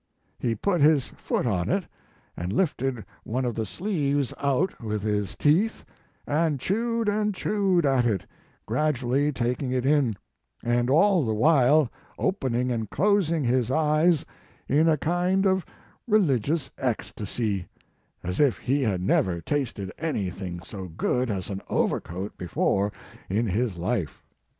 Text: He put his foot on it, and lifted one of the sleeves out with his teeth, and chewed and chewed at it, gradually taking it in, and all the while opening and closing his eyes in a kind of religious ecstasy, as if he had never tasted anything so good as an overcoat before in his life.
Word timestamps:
He 0.39 0.55
put 0.55 0.81
his 0.81 1.09
foot 1.09 1.45
on 1.45 1.69
it, 1.69 1.83
and 2.35 2.51
lifted 2.51 3.05
one 3.23 3.45
of 3.45 3.53
the 3.53 3.67
sleeves 3.67 4.33
out 4.39 4.83
with 4.83 5.03
his 5.03 5.35
teeth, 5.35 5.85
and 6.25 6.59
chewed 6.59 7.07
and 7.07 7.35
chewed 7.35 7.85
at 7.85 8.07
it, 8.07 8.25
gradually 8.65 9.31
taking 9.31 9.69
it 9.69 9.85
in, 9.85 10.15
and 10.63 10.89
all 10.89 11.23
the 11.23 11.35
while 11.35 11.91
opening 12.17 12.71
and 12.71 12.89
closing 12.89 13.43
his 13.43 13.69
eyes 13.69 14.25
in 14.67 14.87
a 14.89 14.97
kind 14.97 15.45
of 15.45 15.63
religious 16.07 16.71
ecstasy, 16.79 17.67
as 18.23 18.39
if 18.39 18.57
he 18.57 18.81
had 18.81 19.03
never 19.03 19.39
tasted 19.39 19.91
anything 19.99 20.63
so 20.63 20.87
good 20.87 21.29
as 21.29 21.51
an 21.51 21.61
overcoat 21.69 22.35
before 22.39 22.91
in 23.29 23.45
his 23.45 23.77
life. 23.77 24.23